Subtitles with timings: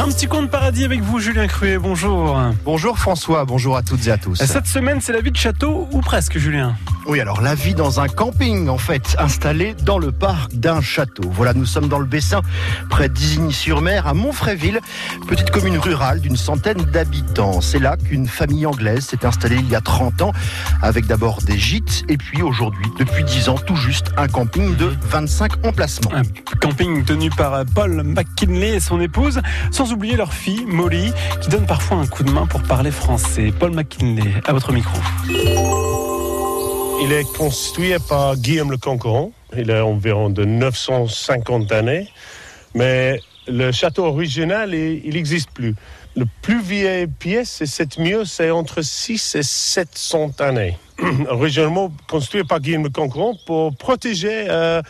[0.00, 1.76] Un petit de paradis avec vous, Julien Cruet.
[1.76, 2.34] Bonjour.
[2.64, 4.36] Bonjour François, bonjour à toutes et à tous.
[4.36, 6.74] Cette semaine, c'est la vie de château ou presque, Julien
[7.06, 11.28] Oui, alors la vie dans un camping, en fait, installé dans le parc d'un château.
[11.30, 12.40] Voilà, nous sommes dans le Bessin,
[12.88, 14.80] près d'Isigny-sur-Mer, à Montfréville,
[15.28, 17.60] petite commune rurale d'une centaine d'habitants.
[17.60, 20.32] C'est là qu'une famille anglaise s'est installée il y a 30 ans,
[20.80, 24.94] avec d'abord des gîtes, et puis aujourd'hui, depuis 10 ans, tout juste un camping de
[25.02, 26.12] 25 emplacements.
[26.14, 26.22] Un
[26.58, 31.66] camping tenu par Paul McKinley et son épouse, sans oublier leur fille, Molly, qui donne
[31.66, 33.52] parfois un coup de main pour parler français.
[33.58, 34.98] Paul McKinley, à votre micro.
[37.02, 39.32] Il est construit par Guillaume le Conquérant.
[39.56, 42.08] Il a environ de 950 années.
[42.74, 45.74] Mais le château original, il n'existe plus.
[46.16, 50.76] Le plus vieille pièce, c'est cette mieux, c'est entre 6 et 700 années.
[51.28, 54.82] Originalement construit par Guillaume le Conquérant pour protéger euh,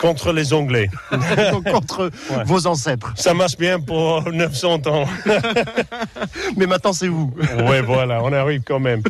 [0.00, 0.88] contre les Anglais.
[1.70, 2.10] contre
[2.46, 3.12] vos ancêtres.
[3.16, 5.04] Ça marche bien pour 900 ans.
[6.56, 7.32] Mais maintenant, c'est vous.
[7.68, 9.02] oui, voilà, on arrive quand même.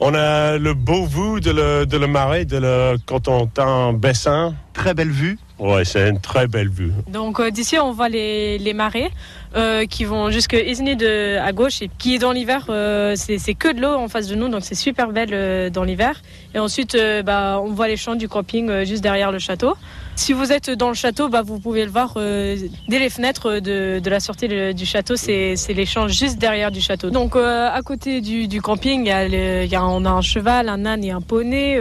[0.00, 4.54] On a le beau vue de le, de le marais, de le Cotentin-Bessin.
[4.78, 5.36] Très belle vue.
[5.58, 6.92] Oui, c'est une très belle vue.
[7.08, 9.10] Donc euh, d'ici, on voit les, les marais
[9.56, 13.54] euh, qui vont jusque Isny de, à gauche et qui est dans l'hiver, euh, c'est
[13.54, 16.22] que de l'eau en face de nous, donc c'est super belle dans l'hiver.
[16.54, 19.74] Et ensuite, bah, on voit les champs du camping juste derrière le château.
[20.14, 23.98] Si vous êtes dans le château, bah, vous pouvez le voir dès les fenêtres de,
[23.98, 27.10] de la sortie du château, c'est les champs juste derrière du château.
[27.10, 29.26] Donc à côté du, du camping, y a
[29.64, 31.80] y a, on a un cheval, un âne et un poney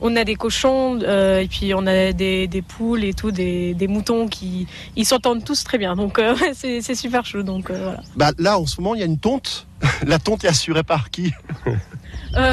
[0.00, 4.28] on a des cochons euh, et puis on a des, poules et tout, des, moutons
[4.28, 5.96] qui ils s'entendent tous très bien.
[5.96, 7.42] Donc euh, c'est super chaud.
[7.42, 8.02] Donc euh, voilà.
[8.16, 9.66] Bah, là en ce moment il y a une tonte.
[10.06, 11.32] La tonte est assurée par qui?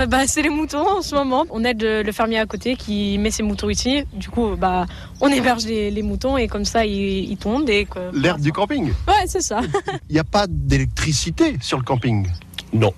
[0.08, 1.46] Bah, c'est les moutons en ce moment.
[1.50, 4.04] On aide le fermier à côté qui met ses moutons ici.
[4.14, 4.86] Du coup, bah,
[5.22, 7.70] on héberge les, moutons et comme ça, ils, ils tondent.
[8.14, 8.88] L'herbe du camping?
[9.08, 9.62] Ouais, c'est ça.
[10.10, 12.28] Il n'y a pas d'électricité sur le camping?
[12.74, 12.94] Non.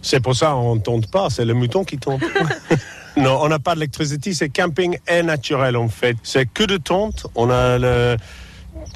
[0.00, 2.20] C'est pour ça qu'on ne tonde pas, c'est le mouton qui tombe.
[3.16, 6.16] Non, on n'a pas d'électricité, c'est camping et naturel en fait.
[6.22, 7.26] C'est que de tente.
[7.34, 8.16] On a le,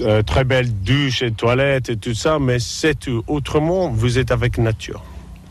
[0.00, 3.22] euh, très belle douche et toilette et tout ça, mais c'est tout.
[3.26, 5.02] Autrement, vous êtes avec nature.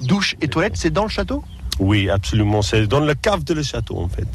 [0.01, 1.43] Douche et toilette, c'est dans le château?
[1.79, 2.61] Oui, absolument.
[2.61, 4.27] C'est dans le cave de le château en fait.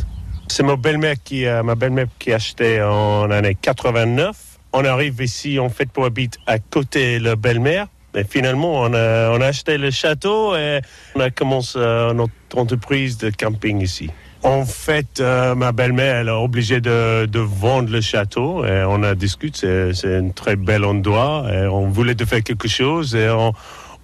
[0.49, 4.37] C'est ma belle-mère qui, euh, ma belle-mère qui a acheté en année 89.
[4.73, 7.89] On arrive ici en fait pour habiter à côté de la belle-mère.
[8.15, 10.81] Mais finalement, on a, on a, acheté le château et
[11.15, 14.11] on a commencé euh, notre entreprise de camping ici.
[14.43, 19.03] En fait, euh, ma belle-mère, elle est obligée de, de, vendre le château et on
[19.03, 19.93] a discuté.
[19.93, 23.53] C'est un très bel endroit et on voulait de faire quelque chose et on,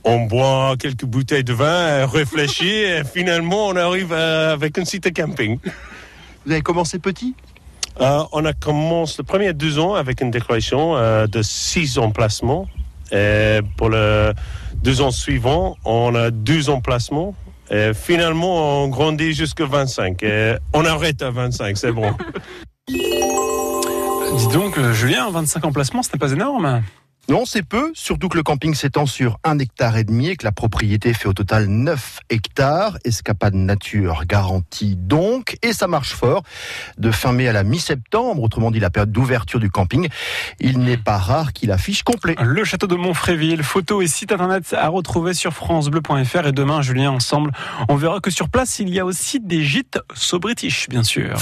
[0.05, 5.05] on boit quelques bouteilles de vin, réfléchit et finalement on arrive euh, avec un site
[5.05, 5.59] de camping.
[6.45, 7.35] Vous avez commencé petit?
[7.99, 10.97] On a commencé le premier deux ans avec une décoration
[11.27, 12.67] de six emplacements
[13.11, 14.33] et pour les
[14.83, 17.35] deux ans suivants, on a deux emplacements.
[17.71, 20.23] Et finalement, on grandit jusqu'à 25.
[20.23, 22.13] Et on arrête à 25, c'est bon.
[22.89, 26.83] Dis donc, euh, Julien, 25 emplacements, ce n'est pas énorme
[27.29, 30.45] non, c'est peu, surtout que le camping s'étend sur un hectare et demi et que
[30.45, 32.99] la propriété fait au total 9 hectares.
[33.05, 36.45] Escapade nature garantie donc, et ça marche fort.
[36.99, 40.09] De fin mai à la mi-septembre, autrement dit la période d'ouverture du camping,
[40.61, 42.37] il n'est pas rare qu'il affiche complet.
[42.41, 47.11] Le château de Montfréville, photos et site internet à retrouver sur francebleu.fr et demain, Julien,
[47.11, 47.51] ensemble,
[47.89, 51.37] on verra que sur place, il y a aussi des gîtes so british, bien sûr.